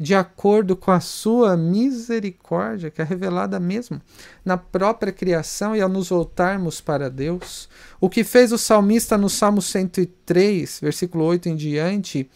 [0.00, 4.00] de acordo com a sua misericórdia, que é revelada mesmo
[4.42, 7.68] na própria criação e ao nos voltarmos para Deus.
[8.00, 12.30] O que fez o salmista no Salmo 103, versículo 8 em diante,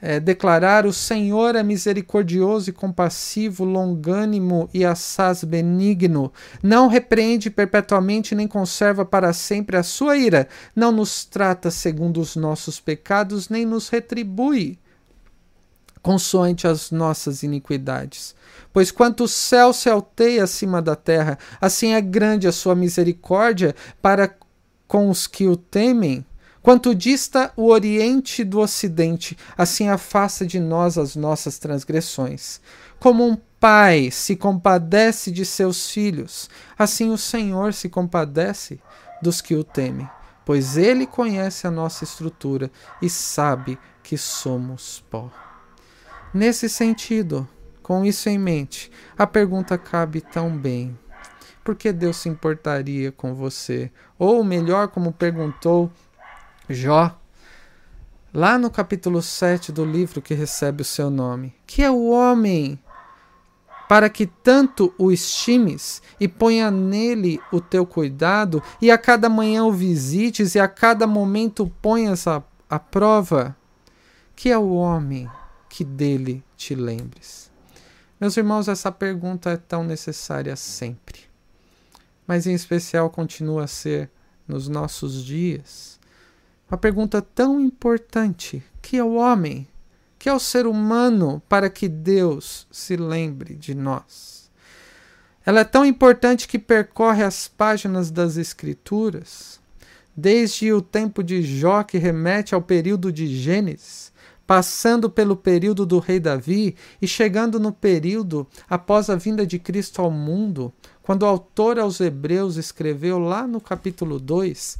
[0.00, 6.32] é, declarar: O Senhor é misericordioso e compassivo, longânimo e assaz benigno.
[6.62, 10.48] Não repreende perpetuamente, nem conserva para sempre a sua ira.
[10.74, 14.78] Não nos trata segundo os nossos pecados, nem nos retribui
[16.02, 18.34] consoante as nossas iniquidades.
[18.72, 23.74] Pois quanto o céu se alteia acima da terra, assim é grande a sua misericórdia
[24.00, 24.34] para
[24.86, 26.24] com os que o temem.
[26.62, 32.60] Quanto dista o oriente do ocidente, assim afasta de nós as nossas transgressões.
[32.98, 38.78] Como um pai se compadece de seus filhos, assim o Senhor se compadece
[39.22, 40.08] dos que o temem,
[40.44, 42.70] pois ele conhece a nossa estrutura
[43.00, 45.30] e sabe que somos pó.
[46.32, 47.48] Nesse sentido,
[47.82, 50.96] com isso em mente, a pergunta cabe tão bem:
[51.64, 53.90] por que Deus se importaria com você?
[54.18, 55.90] Ou melhor, como perguntou
[56.72, 57.18] Jó,
[58.32, 62.78] lá no capítulo 7 do livro que recebe o seu nome: Que é o homem
[63.88, 69.64] para que tanto o estimes e ponha nele o teu cuidado, e a cada manhã
[69.64, 73.56] o visites e a cada momento ponhas a, a prova?
[74.36, 75.28] Que é o homem
[75.68, 77.50] que dele te lembres.
[78.20, 81.18] Meus irmãos, essa pergunta é tão necessária sempre.
[82.28, 84.08] mas em especial continua a ser
[84.46, 85.99] nos nossos dias.
[86.70, 89.66] Uma pergunta tão importante: que é o homem?
[90.16, 94.48] Que é o ser humano para que Deus se lembre de nós?
[95.44, 99.58] Ela é tão importante que percorre as páginas das Escrituras,
[100.14, 104.12] desde o tempo de Jó, que remete ao período de Gênesis,
[104.46, 110.02] passando pelo período do rei Davi e chegando no período após a vinda de Cristo
[110.02, 114.76] ao mundo, quando o autor aos Hebreus escreveu lá no capítulo 2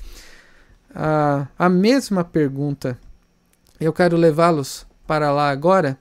[0.94, 2.98] a, a mesma pergunta.
[3.78, 5.98] Eu quero levá-los para lá agora.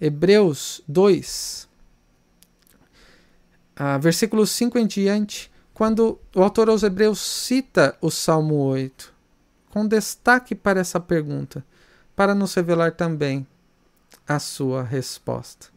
[0.00, 1.68] Hebreus 2,
[3.74, 9.12] a, versículo 5 em diante, quando o autor aos Hebreus cita o Salmo 8,
[9.70, 11.64] com destaque para essa pergunta,
[12.14, 13.46] para nos revelar também
[14.28, 15.74] a sua resposta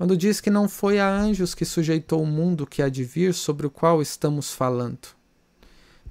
[0.00, 3.34] quando diz que não foi a anjos que sujeitou o mundo que há de vir
[3.34, 5.08] sobre o qual estamos falando.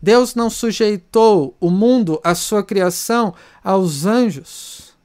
[0.01, 3.33] Deus não sujeitou o mundo, a sua criação,
[3.63, 4.95] aos anjos,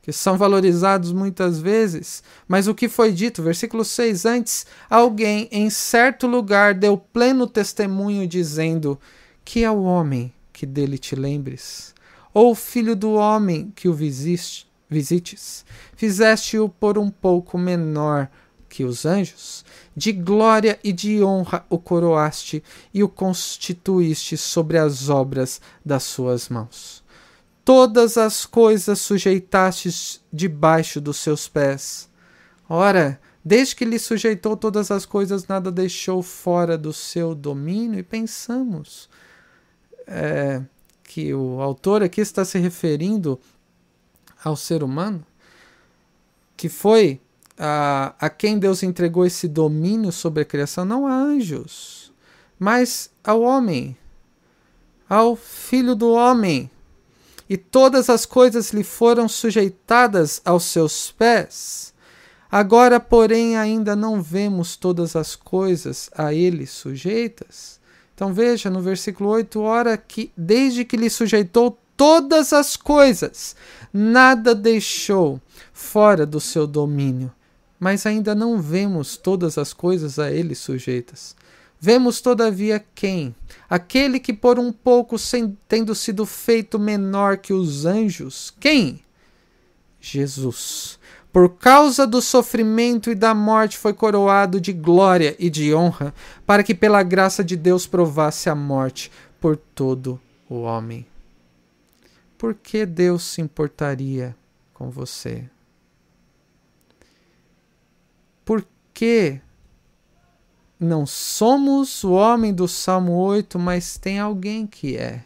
[0.00, 5.70] que são valorizados muitas vezes, mas o que foi dito, versículo 6, antes, alguém em
[5.70, 8.98] certo lugar deu pleno testemunho, dizendo:
[9.44, 11.94] Que é o homem que dele te lembres?
[12.32, 14.72] Ou o filho do homem que o visiste?
[14.88, 15.64] visites,
[15.96, 18.28] fizeste-o por um pouco menor
[18.74, 19.64] que os anjos,
[19.94, 22.60] de glória e de honra o coroaste
[22.92, 27.04] e o constituíste sobre as obras das suas mãos.
[27.64, 32.10] Todas as coisas sujeitastes debaixo dos seus pés.
[32.68, 38.02] Ora, desde que lhe sujeitou todas as coisas, nada deixou fora do seu domínio, e
[38.02, 39.08] pensamos
[40.04, 40.60] é,
[41.04, 43.38] que o autor aqui está se referindo
[44.42, 45.24] ao ser humano,
[46.56, 47.20] que foi
[47.58, 52.12] a, a quem Deus entregou esse domínio sobre a criação, não a anjos,
[52.58, 53.96] mas ao homem,
[55.08, 56.70] ao filho do homem.
[57.48, 61.92] E todas as coisas lhe foram sujeitadas aos seus pés.
[62.50, 67.80] Agora, porém, ainda não vemos todas as coisas a ele sujeitas.
[68.14, 73.56] Então veja no versículo 8, ora que desde que lhe sujeitou todas as coisas,
[73.92, 75.40] nada deixou
[75.72, 77.32] fora do seu domínio.
[77.84, 81.36] Mas ainda não vemos todas as coisas a ele sujeitas.
[81.78, 83.34] Vemos, todavia, quem?
[83.68, 88.54] Aquele que por um pouco, sem, tendo sido feito menor que os anjos.
[88.58, 89.02] Quem?
[90.00, 90.98] Jesus.
[91.30, 96.14] Por causa do sofrimento e da morte, foi coroado de glória e de honra,
[96.46, 100.18] para que pela graça de Deus provasse a morte por todo
[100.48, 101.06] o homem
[102.44, 104.36] por que Deus se importaria
[104.74, 105.48] com você?
[108.44, 109.40] Por que
[110.78, 115.24] não somos o homem do Salmo 8, mas tem alguém que é?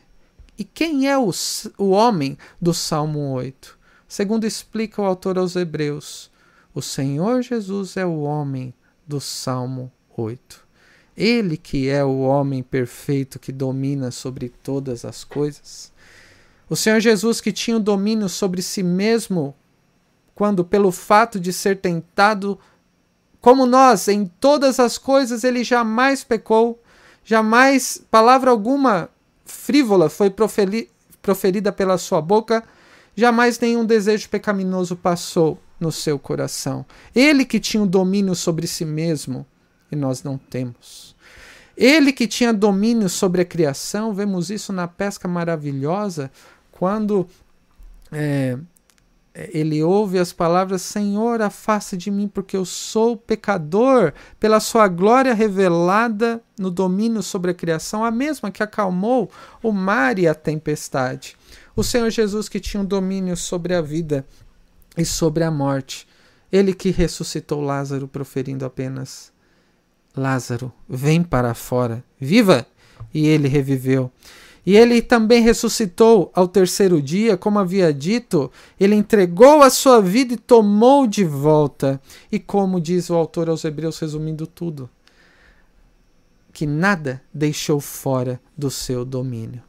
[0.57, 1.31] E quem é o,
[1.77, 3.79] o homem do Salmo 8?
[4.07, 6.31] Segundo explica o autor aos Hebreus,
[6.75, 8.73] o Senhor Jesus é o homem
[9.07, 10.67] do Salmo 8.
[11.17, 15.93] Ele que é o homem perfeito que domina sobre todas as coisas.
[16.71, 19.55] O Senhor Jesus, que tinha o domínio sobre si mesmo,
[20.35, 22.59] quando, pelo fato de ser tentado
[23.49, 26.79] como nós em todas as coisas, ele jamais pecou,
[27.25, 29.09] jamais palavra alguma
[29.47, 32.63] frívola foi proferida pela sua boca,
[33.17, 36.85] jamais nenhum desejo pecaminoso passou no seu coração.
[37.15, 39.47] Ele que tinha o domínio sobre si mesmo
[39.91, 41.17] e nós não temos.
[41.75, 46.31] Ele que tinha domínio sobre a criação, vemos isso na pesca maravilhosa,
[46.71, 47.27] quando
[48.13, 48.59] é,
[49.53, 55.35] ele ouve as palavras: Senhor, afasta de mim, porque eu sou pecador, pela sua glória
[55.35, 59.31] revelada no domínio sobre a criação, a mesma que acalmou
[59.63, 61.37] o mar e a tempestade.
[61.77, 64.27] O Senhor Jesus, que tinha um domínio sobre a vida
[64.97, 66.09] e sobre a morte,
[66.51, 69.33] ele que ressuscitou Lázaro, proferindo apenas:
[70.17, 72.67] Lázaro, vem para fora, viva!
[73.15, 74.11] E ele reviveu.
[74.69, 80.35] E ele também ressuscitou ao terceiro dia, como havia dito, ele entregou a sua vida
[80.35, 81.99] e tomou de volta.
[82.31, 84.91] E como diz o autor aos Hebreus, resumindo tudo,
[86.53, 89.63] que nada deixou fora do seu domínio.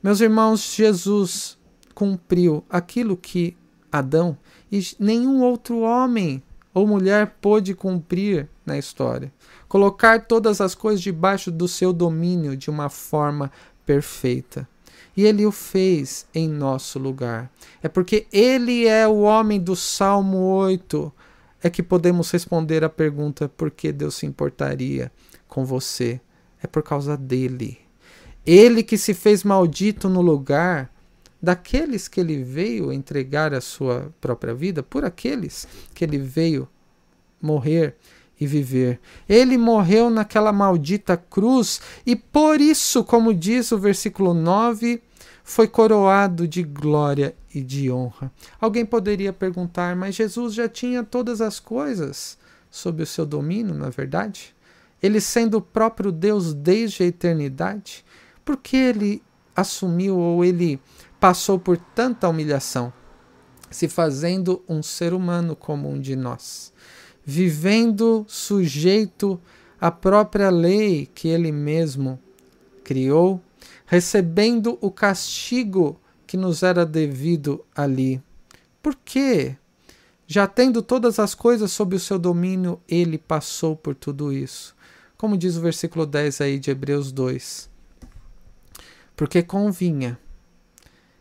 [0.00, 1.58] Meus irmãos, Jesus
[1.92, 3.56] cumpriu aquilo que
[3.90, 4.38] Adão
[4.70, 6.40] e nenhum outro homem
[6.72, 9.32] ou mulher pôde cumprir na história.
[9.66, 13.50] Colocar todas as coisas debaixo do seu domínio de uma forma
[13.86, 14.68] perfeita.
[15.16, 17.50] E ele o fez em nosso lugar.
[17.82, 21.10] É porque ele é o homem do Salmo 8
[21.62, 25.10] é que podemos responder a pergunta por que Deus se importaria
[25.48, 26.20] com você.
[26.62, 27.78] É por causa dele.
[28.44, 30.92] Ele que se fez maldito no lugar
[31.42, 36.68] daqueles que ele veio entregar a sua própria vida, por aqueles que ele veio
[37.40, 37.96] morrer
[38.38, 39.00] e viver.
[39.28, 45.02] Ele morreu naquela maldita cruz e por isso, como diz o versículo 9,
[45.42, 48.32] foi coroado de glória e de honra.
[48.60, 52.36] Alguém poderia perguntar, mas Jesus já tinha todas as coisas
[52.70, 54.54] sob o seu domínio, não é verdade?
[55.02, 58.04] Ele sendo o próprio Deus desde a eternidade,
[58.44, 59.22] por que ele
[59.54, 60.80] assumiu ou ele
[61.18, 62.92] passou por tanta humilhação,
[63.70, 66.72] se fazendo um ser humano como um de nós,
[67.26, 69.40] vivendo sujeito
[69.80, 72.20] à própria lei que ele mesmo
[72.84, 73.42] criou,
[73.84, 78.22] recebendo o castigo que nos era devido ali.
[78.80, 79.56] Por quê?
[80.24, 84.74] Já tendo todas as coisas sob o seu domínio, ele passou por tudo isso.
[85.16, 87.68] Como diz o versículo 10 aí de Hebreus 2.
[89.16, 90.18] Porque convinha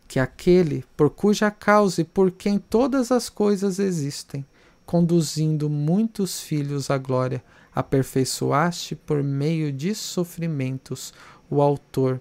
[0.08, 4.46] que aquele por cuja causa e por quem todas as coisas existem,
[4.86, 11.14] conduzindo muitos filhos à glória, aperfeiçoaste por meio de sofrimentos
[11.50, 12.20] o autor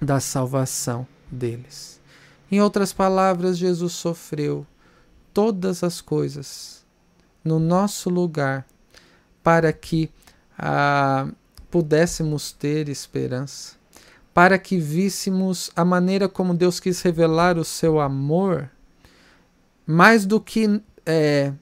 [0.00, 2.00] da salvação deles.
[2.50, 4.66] Em outras palavras, Jesus sofreu
[5.32, 6.84] todas as coisas
[7.44, 8.66] no nosso lugar
[9.42, 10.10] para que
[10.58, 11.28] ah,
[11.70, 13.74] pudéssemos ter esperança,
[14.34, 18.68] para que víssemos a maneira como Deus quis revelar o seu amor,
[19.86, 21.52] mais do que é,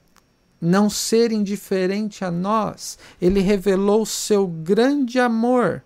[0.60, 5.82] não ser indiferente a nós, ele revelou seu grande amor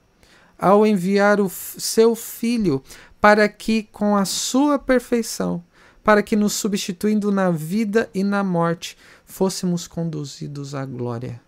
[0.59, 2.83] ao enviar o seu filho
[3.21, 5.63] para que, com a sua perfeição,
[6.03, 11.41] para que, nos substituindo na vida e na morte, fôssemos conduzidos à glória,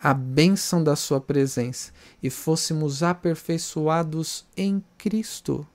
[0.00, 1.92] à bênção da Sua presença
[2.22, 5.66] e fôssemos aperfeiçoados em Cristo,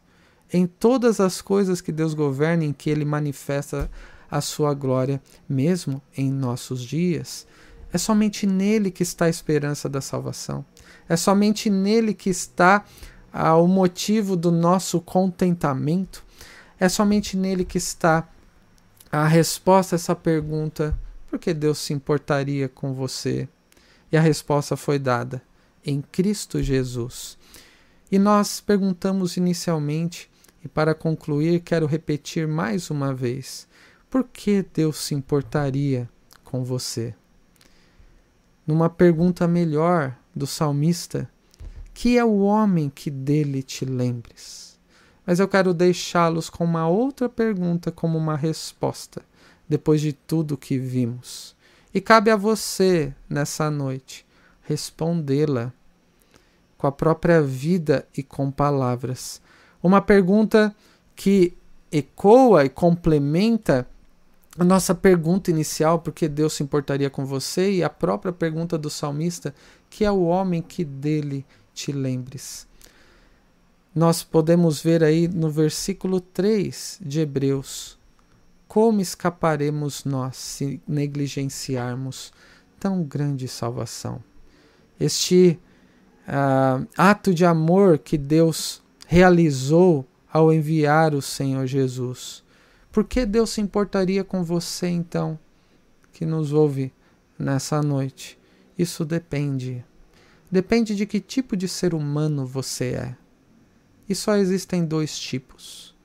[0.51, 3.89] em todas as coisas que Deus governa, em que Ele manifesta
[4.33, 7.45] a Sua glória, mesmo em nossos dias.
[7.93, 10.65] É somente nele que está a esperança da salvação.
[11.07, 12.83] É somente nele que está
[13.31, 16.25] ah, o motivo do nosso contentamento.
[16.79, 18.27] É somente nele que está
[19.11, 20.97] a resposta a essa pergunta:
[21.29, 23.47] por que Deus se importaria com você?
[24.11, 25.39] E a resposta foi dada
[25.85, 27.37] em Cristo Jesus.
[28.11, 30.27] E nós perguntamos inicialmente,
[30.65, 33.67] e para concluir, quero repetir mais uma vez:
[34.13, 36.07] por que Deus se importaria
[36.43, 37.15] com você?
[38.67, 41.27] Numa pergunta melhor do salmista,
[41.95, 44.77] que é o homem que dele te lembres?
[45.25, 49.23] Mas eu quero deixá-los com uma outra pergunta como uma resposta,
[49.67, 51.55] depois de tudo que vimos.
[51.91, 54.27] E cabe a você, nessa noite,
[54.61, 55.73] respondê-la
[56.77, 59.41] com a própria vida e com palavras.
[59.81, 60.75] Uma pergunta
[61.15, 61.57] que
[61.91, 63.87] ecoa e complementa
[64.57, 68.89] a nossa pergunta inicial, porque Deus se importaria com você, e a própria pergunta do
[68.89, 69.53] salmista,
[69.89, 72.67] que é o homem que dele te lembres.
[73.95, 77.97] Nós podemos ver aí no versículo 3 de Hebreus
[78.67, 82.33] como escaparemos nós se negligenciarmos
[82.79, 84.19] tão grande salvação.
[84.99, 85.59] Este
[86.27, 92.42] uh, ato de amor que Deus realizou ao enviar o Senhor Jesus.
[92.93, 95.37] Por que Deus se importaria com você então,
[96.13, 96.93] que nos ouve
[97.37, 98.39] nessa noite?
[98.77, 99.83] Isso depende
[100.53, 103.15] Depende de que tipo de ser humano você é.
[104.07, 105.95] E só existem dois tipos: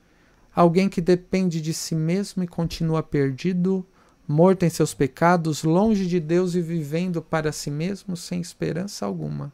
[0.55, 3.85] alguém que depende de si mesmo e continua perdido,
[4.27, 9.53] morto em seus pecados, longe de Deus e vivendo para si mesmo sem esperança alguma.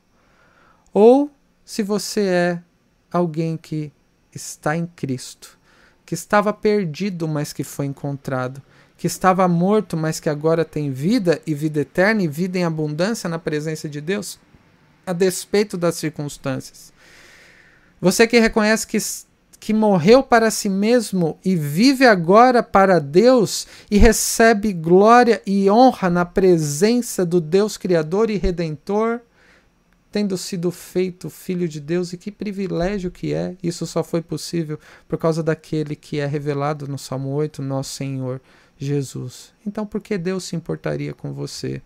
[0.93, 1.29] Ou
[1.65, 2.63] se você é
[3.11, 3.91] alguém que
[4.33, 5.59] está em Cristo,
[6.05, 8.61] que estava perdido, mas que foi encontrado,
[8.97, 13.29] que estava morto, mas que agora tem vida e vida eterna e vida em abundância
[13.29, 14.39] na presença de Deus
[15.05, 16.91] a despeito das circunstâncias.
[18.01, 18.97] Você que reconhece que,
[19.59, 26.09] que morreu para si mesmo e vive agora para Deus e recebe glória e honra
[26.09, 29.21] na presença do Deus Criador e Redentor,
[30.15, 33.57] tendo sido feito filho de Deus, e que privilégio que é!
[33.61, 38.39] Isso só foi possível por causa daquele que é revelado no Salmo 8, nosso Senhor
[38.77, 39.53] Jesus.
[39.67, 41.81] Então, por que Deus se importaria com você?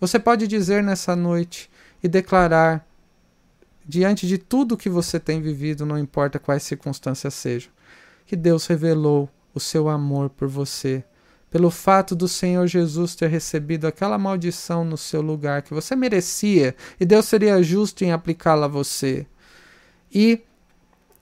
[0.00, 1.70] Você pode dizer nessa noite:
[2.02, 2.84] e declarar
[3.86, 7.70] diante de tudo que você tem vivido, não importa quais circunstâncias sejam,
[8.26, 11.04] que Deus revelou o seu amor por você,
[11.52, 16.74] pelo fato do Senhor Jesus ter recebido aquela maldição no seu lugar que você merecia,
[16.98, 19.26] e Deus seria justo em aplicá-la a você.
[20.10, 20.40] E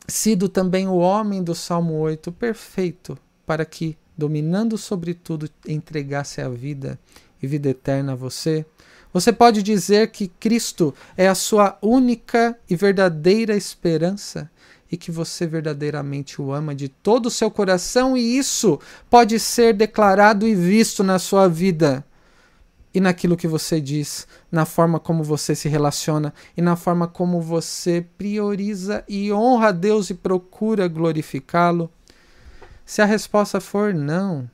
[0.07, 6.49] sido também o homem do Salmo 8 perfeito, para que, dominando sobre tudo, entregasse a
[6.49, 6.97] vida
[7.43, 8.65] e vida eterna a você.
[9.13, 14.49] Você pode dizer que Cristo é a sua única e verdadeira esperança
[14.91, 19.73] e que você verdadeiramente o ama de todo o seu coração, e isso pode ser
[19.73, 22.05] declarado e visto na sua vida
[22.93, 27.41] e naquilo que você diz, na forma como você se relaciona e na forma como
[27.41, 31.89] você prioriza e honra a Deus e procura glorificá-lo.
[32.85, 34.51] Se a resposta for não,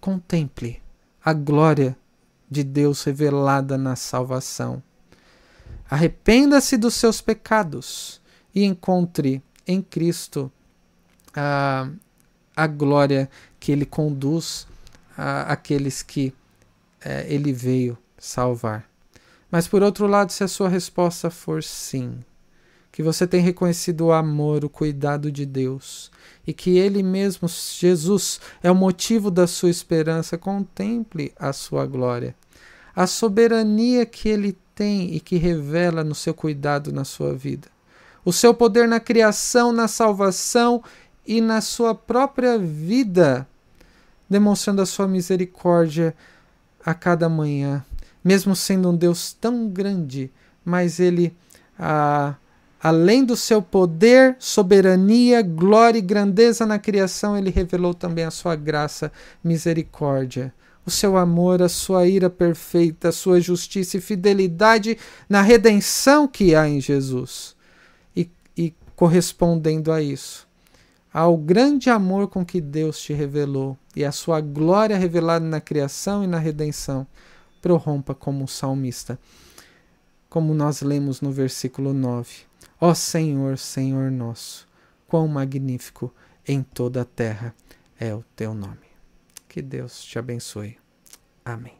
[0.00, 0.82] contemple
[1.24, 1.96] a glória
[2.50, 4.82] de Deus revelada na salvação.
[5.88, 8.19] Arrependa-se dos seus pecados
[8.54, 10.50] e encontre em Cristo
[11.34, 11.88] a,
[12.56, 14.66] a glória que ele conduz
[15.16, 16.34] àqueles que
[17.00, 18.88] é, ele veio salvar.
[19.50, 22.18] Mas por outro lado, se a sua resposta for sim,
[22.92, 26.10] que você tem reconhecido o amor, o cuidado de Deus
[26.46, 32.34] e que Ele mesmo, Jesus, é o motivo da sua esperança, contemple a sua glória.
[32.94, 37.68] A soberania que Ele tem e que revela no seu cuidado na sua vida
[38.24, 40.82] o seu poder na criação, na salvação
[41.26, 43.46] e na sua própria vida,
[44.28, 46.14] demonstrando a sua misericórdia
[46.84, 47.84] a cada manhã,
[48.22, 50.30] mesmo sendo um Deus tão grande,
[50.64, 51.36] mas ele,
[51.78, 52.34] ah,
[52.82, 58.56] além do seu poder, soberania, glória e grandeza na criação, ele revelou também a sua
[58.56, 59.12] graça,
[59.42, 60.52] misericórdia.
[60.84, 64.96] O seu amor, a sua ira perfeita, a sua justiça e fidelidade
[65.28, 67.54] na redenção que há em Jesus
[69.00, 70.46] correspondendo a isso,
[71.10, 76.22] ao grande amor com que Deus te revelou e a sua glória revelada na criação
[76.22, 77.06] e na redenção,
[77.62, 79.18] prorrompa como um salmista,
[80.28, 82.40] como nós lemos no versículo 9.
[82.78, 84.68] Ó Senhor, Senhor nosso,
[85.08, 86.12] quão magnífico
[86.46, 87.54] em toda a terra
[87.98, 88.90] é o teu nome.
[89.48, 90.76] Que Deus te abençoe.
[91.42, 91.79] Amém.